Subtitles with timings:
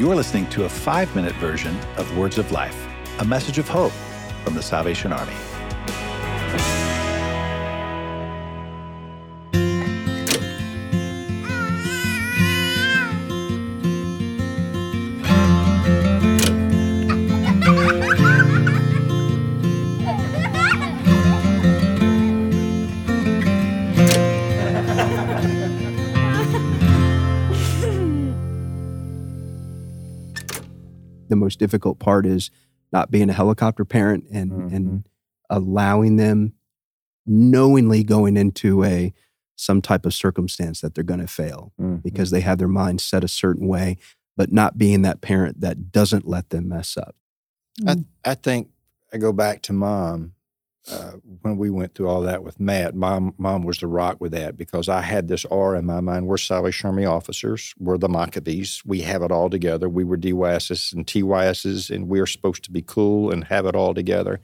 [0.00, 3.92] You're listening to a five minute version of Words of Life, a message of hope
[4.42, 5.34] from the Salvation Army.
[31.30, 32.50] The most difficult part is
[32.92, 34.74] not being a helicopter parent and Mhm.
[34.74, 35.08] and
[35.48, 36.52] allowing them
[37.26, 39.12] knowingly going into a
[39.56, 42.02] some type of circumstance that they're going to fail Mhm.
[42.02, 43.96] because they have their mind set a certain way
[44.36, 47.14] but not being that parent that doesn't let them mess up
[47.86, 48.70] I, I think
[49.12, 50.32] I go back to mom
[50.90, 51.12] uh,
[51.42, 52.94] when we went through all that with Matt.
[52.94, 56.26] Mom, mom was the rock with that because I had this R in my mind.
[56.26, 57.74] We're Salvation Army officers.
[57.78, 58.82] We're the Mockabees.
[58.84, 59.88] We have it all together.
[59.88, 63.94] We were DYSs and TYSs, and we're supposed to be cool and have it all
[63.94, 64.40] together.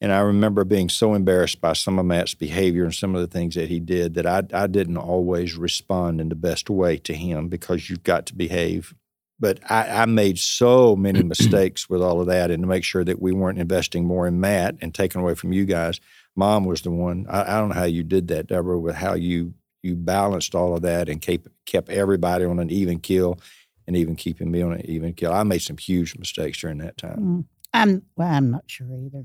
[0.00, 3.26] And I remember being so embarrassed by some of Matt's behavior and some of the
[3.26, 7.14] things that he did that I, I didn't always respond in the best way to
[7.14, 8.94] him because you've got to behave
[9.40, 13.04] but I, I made so many mistakes with all of that, and to make sure
[13.04, 16.00] that we weren't investing more in Matt and taking away from you guys.
[16.36, 17.26] Mom was the one.
[17.28, 20.74] I, I don't know how you did that, Deborah, with how you you balanced all
[20.74, 23.38] of that and kept kept everybody on an even kill,
[23.86, 25.32] and even keeping me on an even kill.
[25.32, 27.18] I made some huge mistakes during that time.
[27.18, 27.44] Mm.
[27.72, 28.28] I'm well.
[28.28, 29.24] I'm not sure either.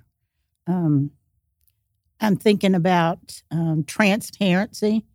[0.67, 1.11] Um,
[2.19, 5.06] I'm thinking about um, transparency.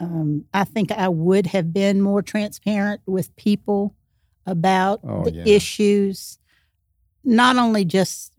[0.00, 3.94] Um, I think I would have been more transparent with people
[4.46, 5.44] about Oh, the yeah.
[5.46, 6.38] issues,
[7.24, 8.32] not only just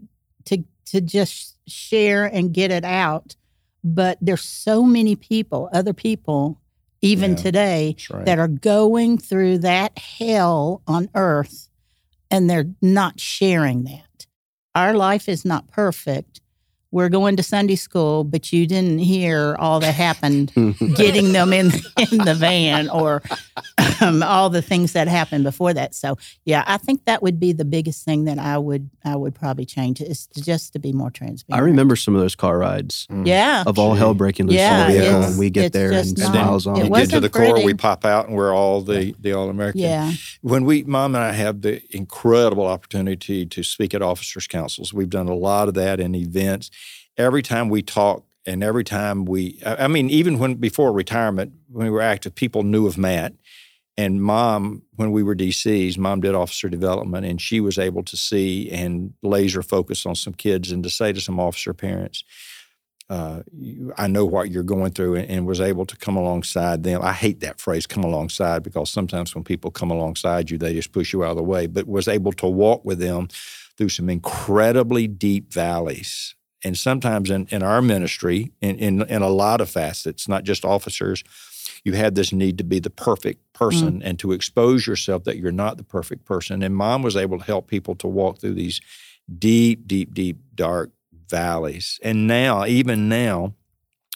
[0.45, 3.35] to to just share and get it out,
[3.83, 6.59] but there's so many people, other people,
[7.01, 7.37] even Yeah.
[7.37, 8.25] today, right.
[8.25, 11.69] that are going through that hell on earth
[12.29, 14.27] and they're not sharing that.
[14.75, 16.41] Our life is not perfect.
[16.91, 20.51] We're going to Sunday school, but you didn't hear all that happened
[20.95, 21.71] getting them in
[22.11, 23.21] in the van or
[24.01, 25.93] um, all the things that happened before that.
[25.95, 29.35] So, yeah, I think that would be the biggest thing that I would I would
[29.35, 31.61] probably change is to just to be more transparent.
[31.61, 33.27] i remember some of those car rides Mm.
[33.27, 33.63] Yeah.
[33.67, 36.17] of all hell breaking loose Yeah, on the vehicle it's- and we get there and
[36.17, 36.91] not- smiles on it you them.
[36.93, 39.81] get to wasn't the core, we pop out, and we're all the the all American.
[39.81, 40.11] Yeah.
[40.41, 45.09] when we mom and i have the incredible opportunity to speak at officers councils we've
[45.09, 46.69] done a lot of that in events
[47.17, 51.53] every time we talk and every time we i I mean even when before retirement
[51.71, 53.33] when we were active people knew of matt
[53.97, 58.17] and mom when we were dcs mom did officer development and she was able to
[58.17, 62.23] see and laser focus on some kids and to say to some officer parents
[63.09, 63.43] uh,
[63.97, 67.01] I know what you're going through, and, and was able to come alongside them.
[67.03, 70.91] I hate that phrase, "come alongside," because sometimes when people come alongside you, they just
[70.91, 71.67] push you out of the way.
[71.67, 73.27] But was able to walk with them
[73.77, 76.33] through some incredibly deep valleys,
[76.63, 80.65] and sometimes in, in our ministry, in, in in a lot of facets, not just
[80.65, 81.23] officers,
[81.85, 84.01] you had this need to be the perfect person mm.
[84.03, 86.63] and to expose yourself that you're not the perfect person.
[86.63, 88.81] And mom was able to help people to walk through these
[89.37, 90.91] deep, deep, deep, dark
[91.29, 91.99] valleys.
[92.03, 93.53] And now, even now,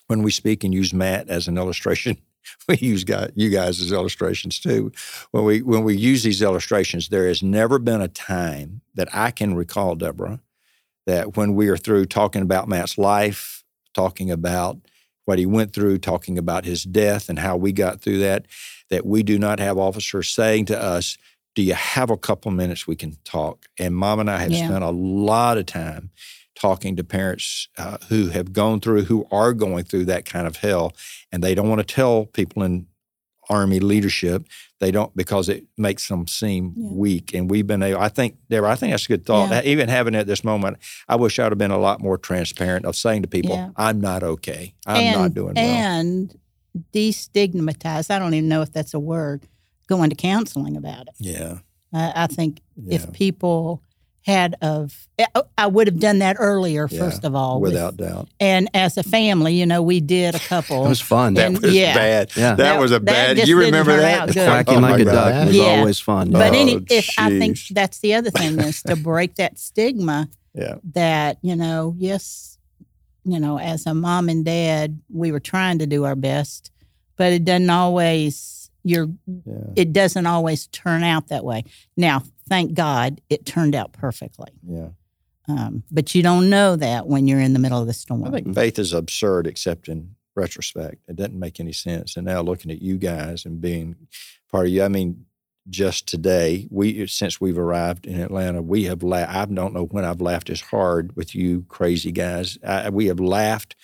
[0.08, 2.18] when we speak and use Matt as an illustration,
[2.68, 4.92] we use guy, you guys as illustrations too.
[5.30, 9.30] When we when we use these illustrations, there has never been a time that I
[9.30, 10.40] can recall, Deborah,
[11.06, 13.64] that when we are through talking about Matt's life,
[13.94, 14.80] talking about
[15.30, 18.48] what he went through, talking about his death and how we got through that,
[18.90, 21.20] that we do not have officers saying to us,
[21.54, 23.68] Do you have a couple minutes we can talk?
[23.78, 24.68] And mom and I have Yeah.
[24.70, 26.10] spent a lot of time
[26.56, 30.56] talking to parents uh, who have gone through, who are going through that kind of
[30.58, 30.94] hell,
[31.32, 32.88] and they don't want to tell people in
[33.50, 34.46] Army leadership.
[34.80, 36.90] They don't because it makes them seem Yeah.
[36.94, 37.34] weak.
[37.34, 38.00] And we've been able.
[38.00, 39.50] I think, Deborah, I think that's a good thought.
[39.50, 39.62] Yeah.
[39.64, 40.78] Even having it at this moment,
[41.08, 43.70] I wish I would have been a lot more transparent of saying to people, Yeah.
[43.76, 44.74] "I'm not okay.
[44.86, 46.36] I'm and, not doing well." And
[46.94, 48.10] destigmatize.
[48.14, 49.48] I don't even know if that's a word.
[49.88, 51.16] Going to counseling about it.
[51.18, 51.58] yeah,
[51.92, 53.82] I, I think if people
[54.26, 56.88] had of, I- I would have done that earlier.
[56.92, 58.28] Yeah, First of all, with- without doubt.
[58.40, 60.86] and as a family, you know, we did a couple.
[60.86, 61.94] it was fun That And- was yeah.
[61.94, 62.32] bad.
[62.36, 62.50] Yeah.
[62.50, 63.06] That, That- was a that
[63.38, 63.48] bad.
[63.48, 64.32] You remember turn that?
[64.34, 65.14] quacking Oh, like a God.
[65.32, 65.64] duck was Yeah.
[65.64, 69.36] always fun but Oh, any, if I think that's the other thing is to break
[69.36, 70.76] that stigma Yeah.
[70.94, 72.58] that you know, yes,
[73.24, 76.72] you know, as a mom and dad, we were trying to do our best,
[77.18, 78.59] but it doesn't always.
[78.84, 79.54] You're Yeah.
[79.76, 81.64] it doesn't always turn out that way.
[81.98, 84.52] Now, thank God, it turned out perfectly.
[84.68, 84.90] Yeah.
[85.48, 88.24] Um, but you don't know that when you're in the middle of the storm.
[88.24, 90.98] I think faith is absurd, except in retrospect.
[91.08, 92.16] It doesn't make any sense.
[92.16, 93.96] And now looking at you guys and being
[94.52, 95.26] part of you, I mean,
[95.70, 96.68] just today.
[96.72, 99.36] We since we've arrived in Atlanta, we have laughed.
[99.36, 102.58] I don't know when I've laughed as hard with you crazy guys.
[102.66, 103.76] I, we have laughed.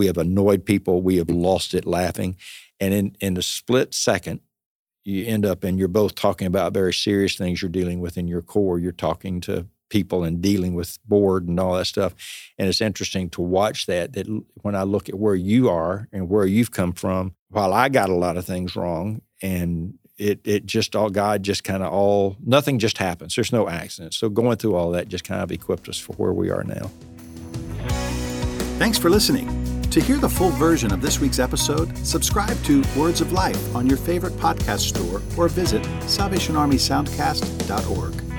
[0.00, 1.02] We have annoyed people.
[1.02, 2.36] We have lost it laughing,
[2.80, 4.40] and in in a split second,
[5.04, 8.26] you end up and you're both talking about very serious things you're dealing with in
[8.26, 8.78] your core.
[8.78, 12.14] You're talking to people and dealing with board and all that stuff.
[12.56, 14.14] And it's interesting to watch that.
[14.14, 14.26] That
[14.62, 18.08] when I look at where you are and where you've come from, while I got
[18.08, 22.38] a lot of things wrong, and it it just all God just kind of all
[22.42, 23.34] nothing just happens.
[23.34, 24.14] There's no accident.
[24.14, 26.90] So going through all that just kind of equipped us for where we are now.
[28.78, 29.59] Thanks for listening.
[29.90, 33.88] To hear the full version of this week's episode, subscribe to Words of Life on
[33.88, 38.29] your favorite podcast store or visit SalvationArmySoundcast.org.